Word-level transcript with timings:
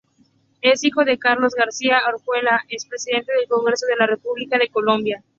Es 0.63 0.83
hijo 0.83 1.05
de 1.05 1.19
Carlos 1.19 1.53
García 1.53 1.99
Orjuela, 2.11 2.63
expresidente 2.69 3.33
del 3.33 3.47
Congreso 3.47 3.85
de 3.85 3.97
la 3.97 4.07
República 4.07 4.57
de 4.57 4.69
Colombia. 4.69 5.23